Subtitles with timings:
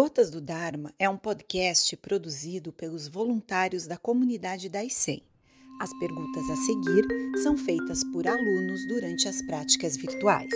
[0.00, 5.24] Gotas do Dharma é um podcast produzido pelos voluntários da comunidade da ICEM.
[5.80, 7.04] As perguntas a seguir
[7.42, 10.54] são feitas por alunos durante as práticas virtuais.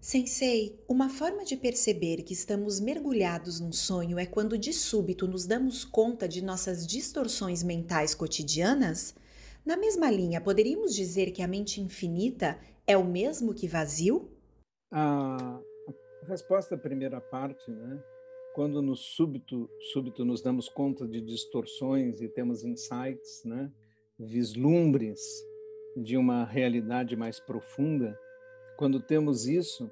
[0.00, 5.44] Sensei, uma forma de perceber que estamos mergulhados num sonho é quando de súbito nos
[5.44, 9.14] damos conta de nossas distorções mentais cotidianas?
[9.64, 14.30] Na mesma linha, poderíamos dizer que a mente infinita é o mesmo que vazio?
[14.92, 15.58] A
[16.28, 17.98] resposta à primeira parte, né?
[18.54, 23.72] quando no súbito, súbito nos damos conta de distorções e temos insights, né?
[24.18, 25.20] vislumbres
[25.96, 28.18] de uma realidade mais profunda,
[28.76, 29.90] quando temos isso,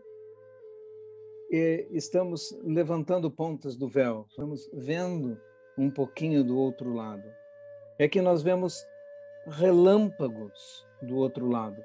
[1.91, 5.41] estamos levantando pontas do véu, estamos vendo
[5.79, 7.27] um pouquinho do outro lado.
[7.99, 8.85] É que nós vemos
[9.47, 11.83] relâmpagos do outro lado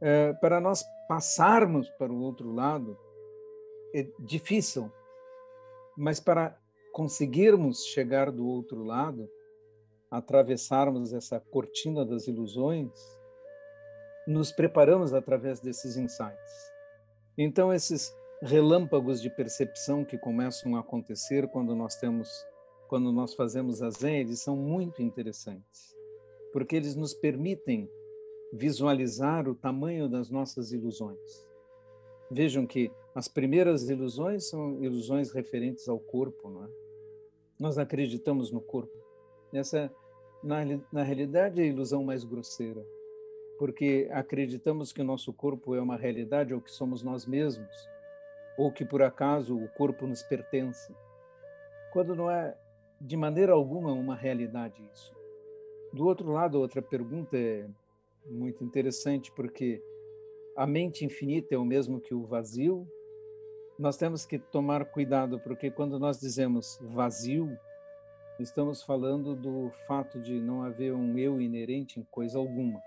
[0.00, 2.98] é, para nós passarmos para o outro lado
[3.94, 4.92] é difícil,
[5.96, 6.58] mas para
[6.92, 9.30] conseguirmos chegar do outro lado,
[10.10, 12.90] atravessarmos essa cortina das ilusões,
[14.26, 16.72] nos preparamos através desses insights.
[17.38, 22.28] Então, esses relâmpagos de percepção que começam a acontecer quando nós temos,
[22.88, 25.95] quando nós fazemos a Zen, eles são muito interessantes,
[26.56, 27.86] porque eles nos permitem
[28.50, 31.46] visualizar o tamanho das nossas ilusões.
[32.30, 36.68] Vejam que as primeiras ilusões são ilusões referentes ao corpo, não é?
[37.60, 38.96] Nós acreditamos no corpo.
[39.52, 39.94] Essa,
[40.42, 42.82] na, na realidade, é a ilusão mais grosseira,
[43.58, 47.76] porque acreditamos que o nosso corpo é uma realidade ou que somos nós mesmos,
[48.56, 50.90] ou que por acaso o corpo nos pertence,
[51.92, 52.56] quando não é
[52.98, 55.14] de maneira alguma uma realidade isso.
[55.96, 57.66] Do outro lado, outra pergunta é
[58.26, 59.82] muito interessante, porque
[60.54, 62.86] a mente infinita é o mesmo que o vazio.
[63.78, 67.58] Nós temos que tomar cuidado, porque quando nós dizemos vazio,
[68.38, 72.78] estamos falando do fato de não haver um eu inerente em coisa alguma.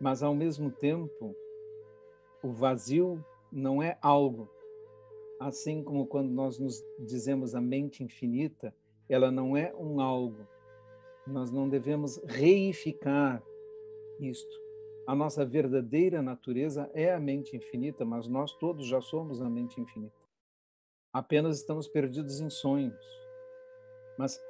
[0.00, 1.34] Mas, ao mesmo tempo,
[2.44, 4.48] o vazio não é algo.
[5.40, 8.72] Assim como quando nós nos dizemos a mente infinita,
[9.08, 10.46] ela não é um algo.
[11.28, 13.42] Nós não devemos reificar
[14.18, 14.68] isto.
[15.06, 19.80] A nossa verdadeira natureza é a mente infinita, mas nós todos já somos a mente
[19.80, 20.16] infinita.
[21.12, 23.04] Apenas estamos perdidos em sonhos.
[24.18, 24.40] Mas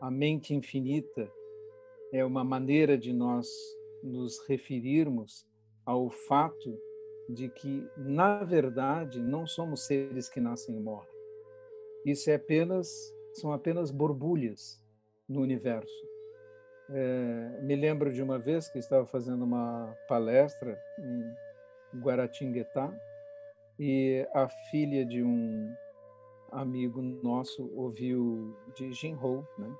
[0.00, 1.30] a mente infinita
[2.12, 3.48] é uma maneira de nós
[4.02, 5.46] nos referirmos
[5.86, 6.78] ao fato
[7.28, 11.08] de que, na verdade, não somos seres que nascem e morrem.
[12.04, 14.82] Isso é apenas, são apenas borbulhas
[15.28, 16.13] no universo.
[16.90, 22.92] É, me lembro de uma vez que estava fazendo uma palestra em Guaratinguetá
[23.78, 25.74] e a filha de um
[26.52, 29.74] amigo nosso ouviu de Jinhou, né?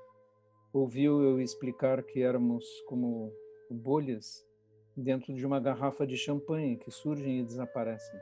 [0.73, 3.31] ouviu eu explicar que éramos como
[3.69, 4.45] bolhas
[4.95, 8.19] dentro de uma garrafa de champanhe que surgem e desaparecem.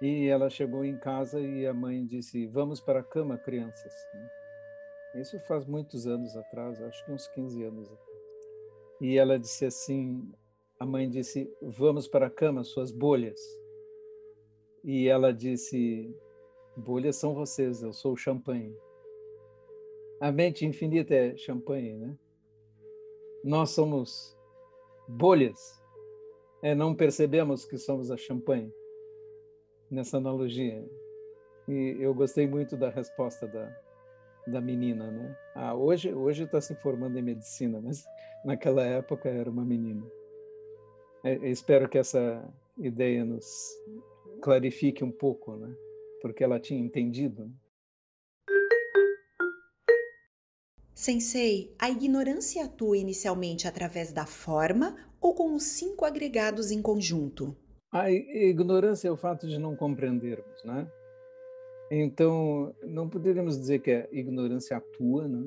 [0.00, 3.94] E ela chegou em casa e a mãe disse: Vamos para a cama, crianças.
[5.20, 8.16] Isso faz muitos anos atrás, acho que uns 15 anos atrás.
[9.00, 10.30] E ela disse assim:
[10.78, 13.40] a mãe disse, vamos para a cama, suas bolhas.
[14.84, 16.14] E ela disse,
[16.76, 18.76] bolhas são vocês, eu sou o champanhe.
[20.20, 22.16] A mente infinita é champanhe, né?
[23.42, 24.36] Nós somos
[25.08, 25.58] bolhas.
[26.62, 28.72] É, não percebemos que somos a champanhe,
[29.90, 30.86] nessa analogia.
[31.68, 33.85] E eu gostei muito da resposta da,
[34.46, 35.36] da menina, né?
[35.54, 38.04] Ah, hoje hoje está se formando em medicina, mas
[38.44, 40.04] naquela época era uma menina.
[41.24, 42.42] É, espero que essa
[42.78, 43.46] ideia nos
[44.40, 45.74] clarifique um pouco, né?
[46.20, 47.44] Porque ela tinha entendido.
[47.44, 47.50] Né?
[50.94, 57.56] Sensei, a ignorância atua inicialmente através da forma ou com os cinco agregados em conjunto?
[57.92, 60.90] A ignorância é o fato de não compreendermos, né?
[61.90, 65.46] Então, não poderíamos dizer que a ignorância atua, né?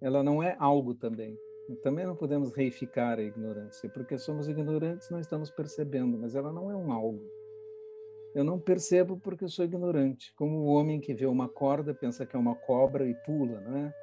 [0.00, 1.38] Ela não é algo também.
[1.82, 6.70] Também não podemos reificar a ignorância, porque somos ignorantes, não estamos percebendo, mas ela não
[6.70, 7.26] é um algo.
[8.34, 12.36] Eu não percebo porque sou ignorante, como o homem que vê uma corda pensa que
[12.36, 13.94] é uma cobra e pula, não é?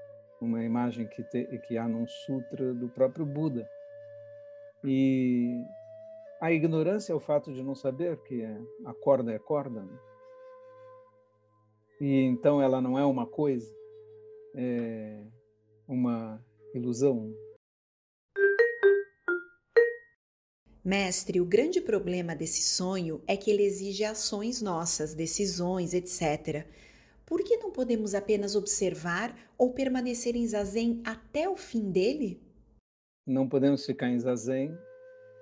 [0.41, 3.69] Uma imagem que, te, que há num sutra do próprio Buda.
[4.83, 5.63] E
[6.41, 8.43] a ignorância é o fato de não saber que
[8.85, 9.81] a corda é corda.
[9.81, 9.97] Né?
[11.99, 13.71] E então ela não é uma coisa,
[14.55, 15.23] é
[15.87, 16.43] uma
[16.73, 17.33] ilusão.
[20.83, 26.67] Mestre, o grande problema desse sonho é que ele exige ações nossas, decisões, etc.
[27.25, 32.41] Por que não podemos apenas observar ou permanecer em zazen até o fim dele?
[33.25, 34.77] Não podemos ficar em zazen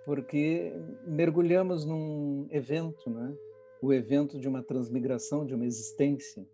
[0.05, 0.73] porque
[1.07, 3.35] mergulhamos num evento, né?
[3.81, 6.47] O evento de uma transmigração, de uma existência.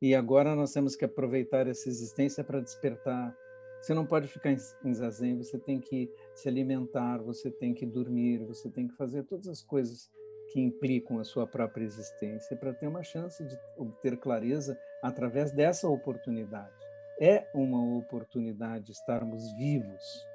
[0.00, 3.36] E agora nós temos que aproveitar essa existência para despertar.
[3.80, 4.52] Você não pode ficar
[4.84, 9.24] em zazen, você tem que se alimentar, você tem que dormir, você tem que fazer
[9.24, 10.10] todas as coisas
[10.52, 15.88] que implicam a sua própria existência para ter uma chance de obter clareza através dessa
[15.88, 16.72] oportunidade.
[17.20, 20.26] É uma oportunidade estarmos vivos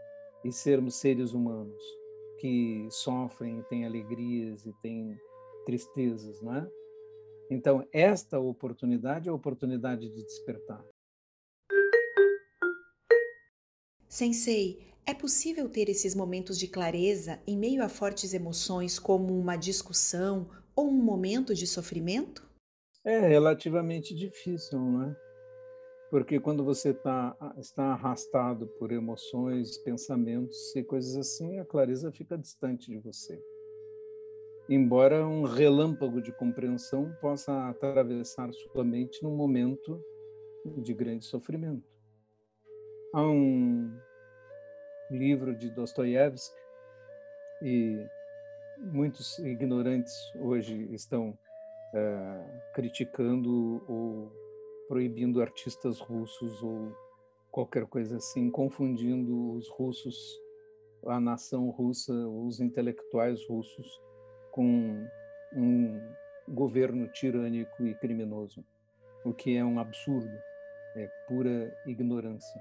[0.44, 1.82] e sermos seres humanos
[2.40, 5.18] que sofrem, têm alegrias e têm
[5.68, 6.66] tristezas, não é?
[7.52, 10.82] Então, esta oportunidade é a oportunidade de despertar.
[14.08, 19.58] Sensei, é possível ter esses momentos de clareza em meio a fortes emoções, como uma
[19.58, 22.48] discussão ou um momento de sofrimento?
[23.04, 25.16] É relativamente difícil, não é?
[26.10, 32.38] Porque quando você tá, está arrastado por emoções, pensamentos e coisas assim, a clareza fica
[32.38, 33.38] distante de você.
[34.70, 40.04] Embora um relâmpago de compreensão possa atravessar sua mente num momento
[40.66, 41.88] de grande sofrimento.
[43.14, 43.98] Há um
[45.10, 46.60] livro de Dostoiévski
[47.62, 48.06] e
[48.78, 51.38] muitos ignorantes hoje estão
[51.94, 54.30] é, criticando ou
[54.90, 56.94] proibindo artistas russos ou
[57.50, 60.40] qualquer coisa assim, confundindo os russos,
[61.06, 63.88] a nação russa, os intelectuais russos,
[64.58, 65.08] com
[65.56, 66.02] um
[66.50, 68.66] governo tirânico e criminoso,
[69.24, 70.36] o que é um absurdo,
[70.96, 72.60] é pura ignorância.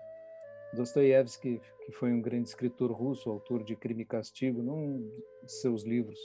[0.75, 5.10] Dostoiévski, que foi um grande escritor russo, autor de Crime e Castigo, num
[5.43, 6.20] de seus livros,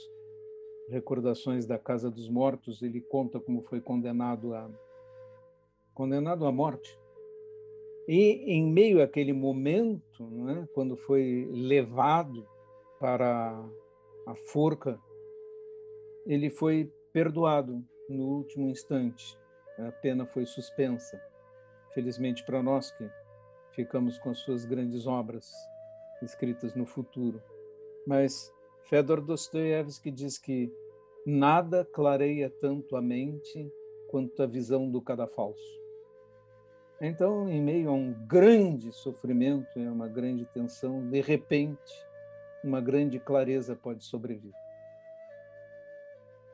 [0.90, 4.70] Recordações da Casa dos Mortos, ele conta como foi condenado a
[5.94, 7.00] condenado à morte.
[8.06, 12.46] E em meio àquele momento, é, quando foi levado
[13.00, 13.58] para
[14.26, 15.00] a forca,
[16.26, 19.38] ele foi perdoado no último instante.
[19.78, 21.20] A pena foi suspensa.
[21.94, 23.08] Felizmente para nós que
[23.72, 25.50] ficamos com as suas grandes obras
[26.22, 27.42] escritas no futuro.
[28.06, 28.52] Mas
[28.84, 30.72] Fedor Dostoiévski diz que
[31.26, 33.70] nada clareia tanto a mente
[34.08, 35.80] quanto a visão do cadafalso.
[37.00, 42.06] Então, em meio a um grande sofrimento e uma grande tensão, de repente,
[42.62, 44.61] uma grande clareza pode sobreviver.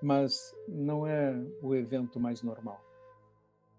[0.00, 2.80] Mas não é o evento mais normal.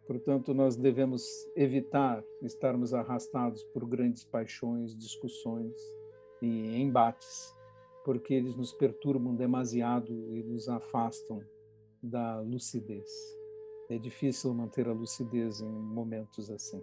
[0.06, 1.24] Portanto, nós devemos
[1.56, 5.76] evitar estarmos arrastados por grandes paixões, discussões
[6.42, 7.56] e embates,
[8.04, 11.44] porque eles nos perturbam demasiado e nos afastam
[12.02, 13.08] da lucidez.
[13.88, 16.82] É difícil manter a lucidez em momentos assim.